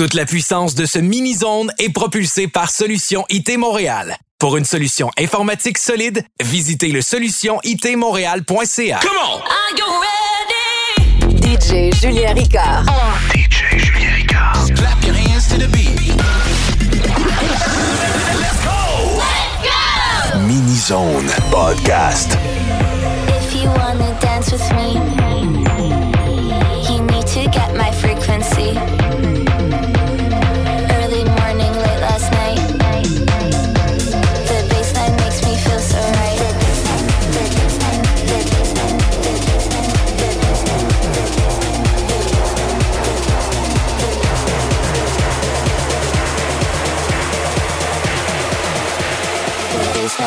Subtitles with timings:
[0.00, 4.16] Toute la puissance de ce mini-zone est propulsée par Solution IT Montréal.
[4.38, 9.00] Pour une solution informatique solide, visitez le solutionitmontréal.ca.
[9.02, 9.40] Come on!
[11.42, 12.86] DJ Julien Ricard.
[13.34, 14.72] DJ Julien Ricard.
[14.74, 16.16] Clap your hands to the beat.
[18.40, 19.18] Let's go!
[19.18, 19.60] Let's
[20.32, 20.38] go!
[20.46, 22.38] Mini-zone podcast.
[23.36, 24.94] If you wanna dance with me,
[26.88, 28.99] you need to get my frequency.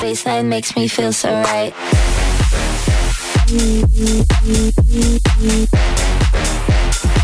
[0.00, 1.74] baseline makes me feel so right.
[3.48, 4.22] Mm-hmm.
[4.50, 5.64] Mm-hmm.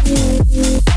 [0.04, 0.93] Mm-hmm.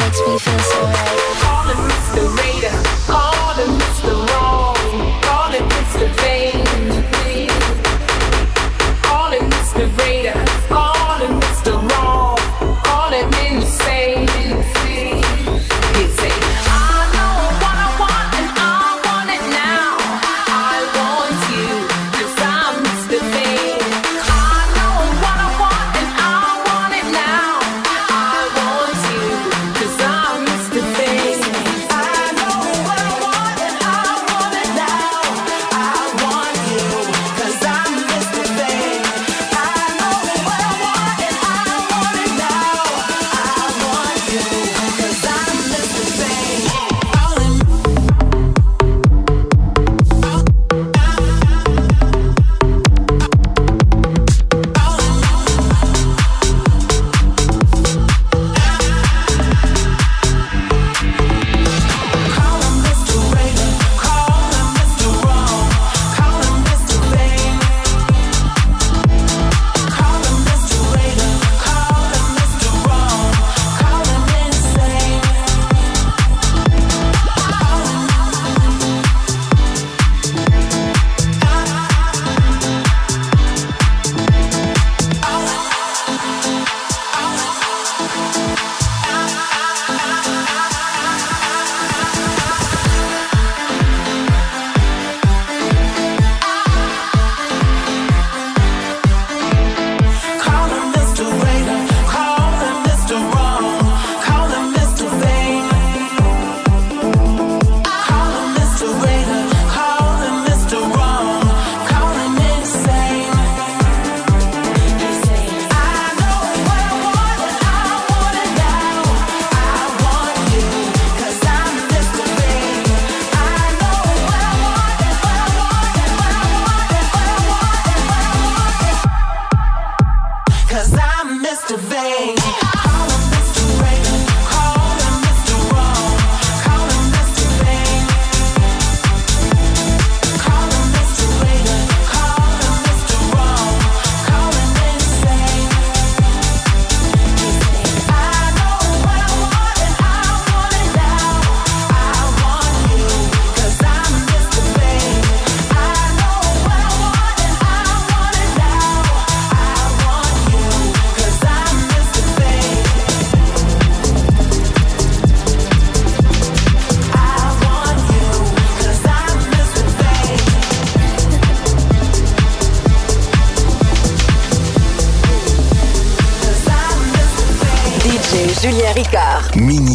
[0.00, 1.18] makes me feel so right.
[1.40, 2.36] Calling Mr.
[2.36, 3.29] Radar.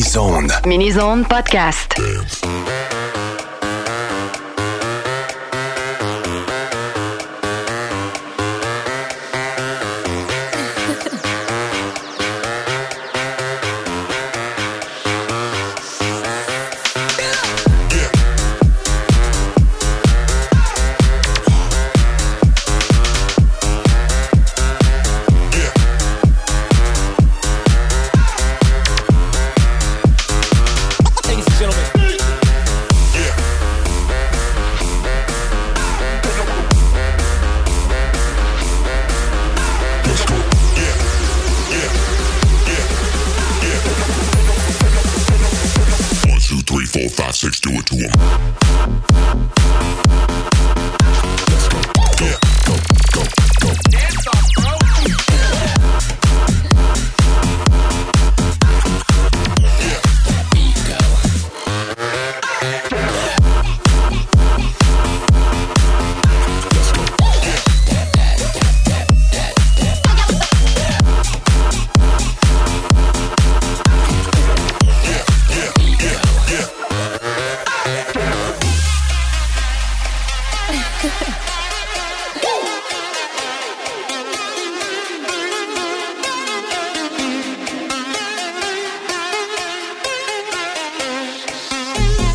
[0.06, 0.62] Mini-Zone.
[0.68, 1.98] Mini-Zone Podcast.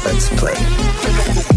[0.03, 1.50] Let's play.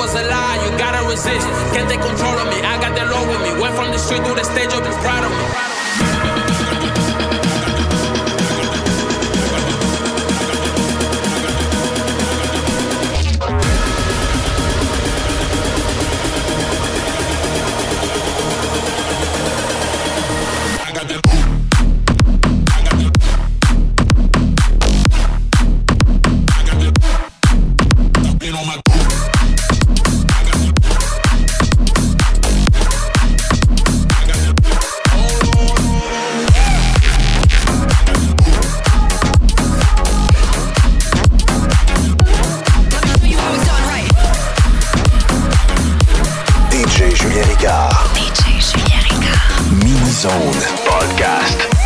[0.00, 1.46] was a lie, you gotta resist.
[1.76, 2.62] Can't take control of me?
[2.64, 3.60] I got the law with me.
[3.60, 5.79] Went from the street to the stage, you'll be proud of me.
[47.60, 47.92] Ricard.
[48.14, 49.84] DJ Julien Ricard.
[49.84, 51.79] Mini Zone Podcast.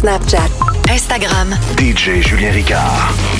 [0.00, 0.48] Snapchat,
[0.88, 1.52] Instagram.
[1.76, 3.39] DJ Julien Ricard.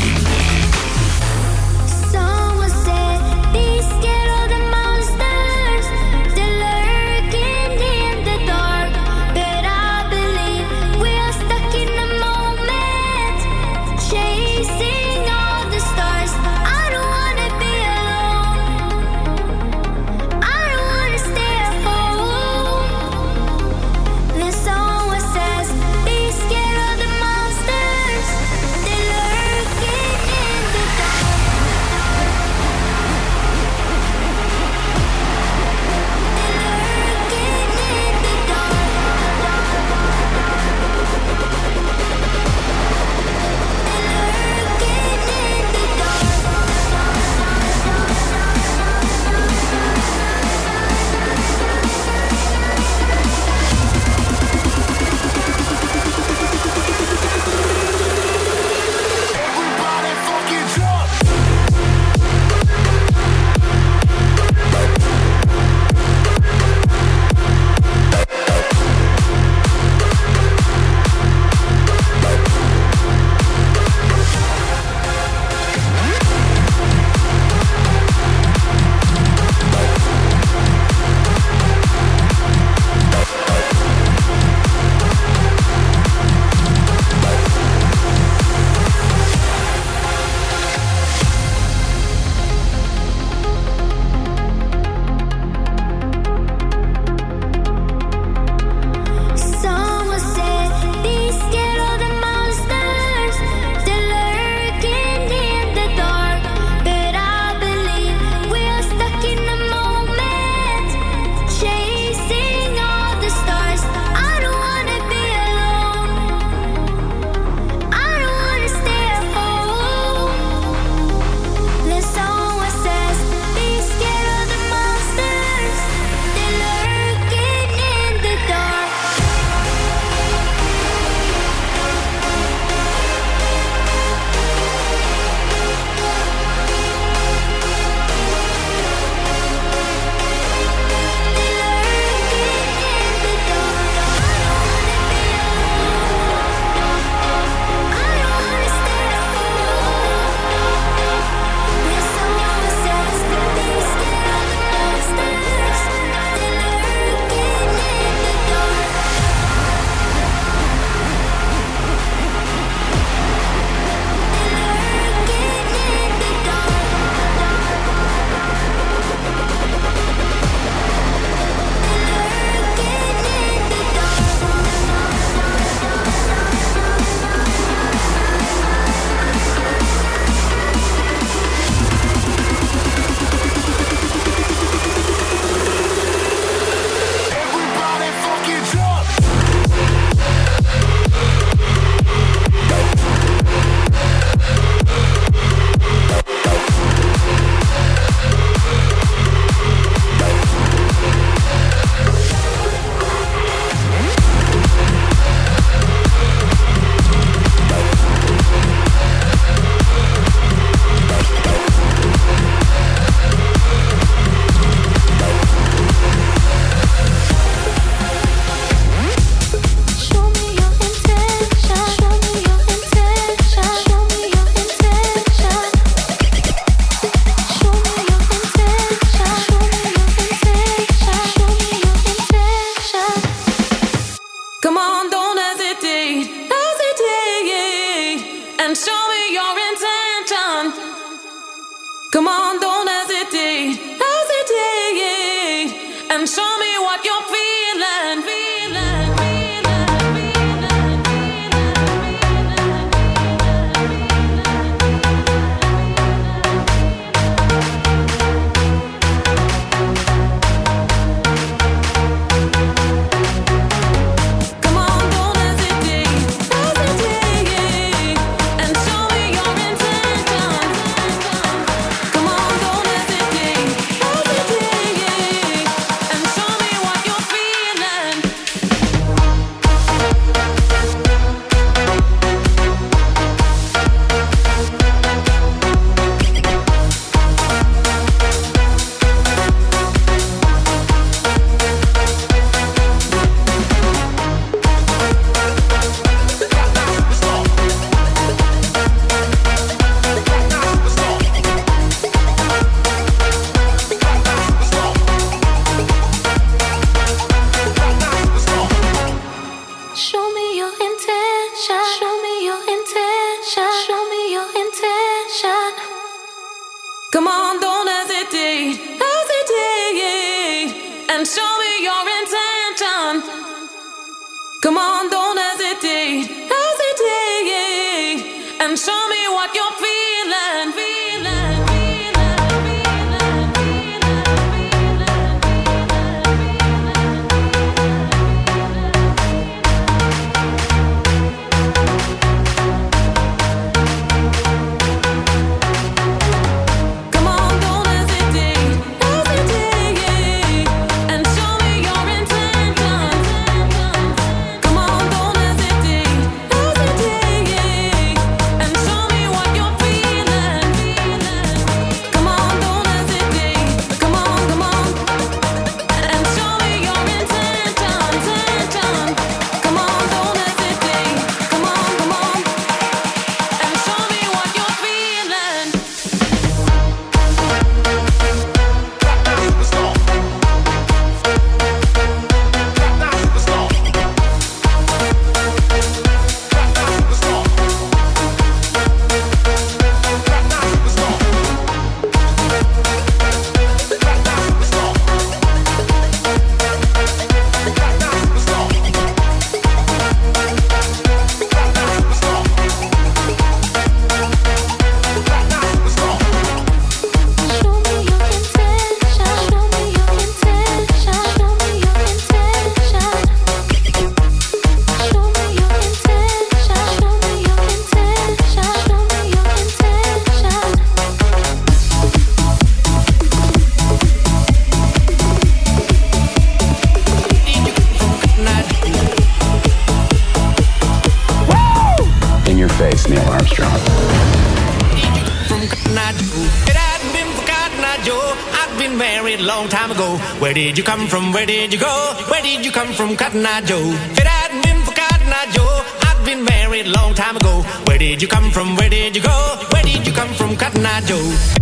[440.54, 441.32] Did you come from?
[441.32, 442.14] Where did you go?
[442.28, 443.78] Where did you come from, Cotton Eye Joe?
[444.12, 447.62] If it hadn't been for Cotton Eye Joe, I'd been married a long time ago.
[447.86, 448.76] Where did you come from?
[448.76, 449.58] Where did you go?
[449.72, 451.59] Where did you come from, Cotton Eye Joe?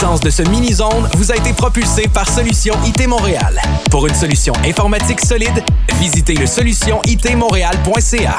[0.00, 3.60] Puissance de ce mini-zone vous a été propulsée par Solution IT Montréal.
[3.90, 5.62] Pour une solution informatique solide,
[5.98, 8.38] visitez le solutionitmontréal.ca.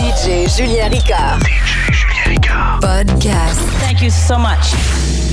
[0.00, 1.38] DJ Julien Ricard.
[1.38, 2.80] DJ Julien Ricard.
[2.80, 3.60] Podcast.
[3.80, 5.25] Thank you so much.